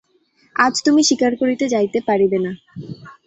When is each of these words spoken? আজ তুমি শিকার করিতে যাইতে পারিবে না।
আজ 0.55 0.75
তুমি 0.85 1.01
শিকার 1.09 1.33
করিতে 1.41 1.65
যাইতে 1.73 1.99
পারিবে 2.07 2.37
না। 2.45 2.51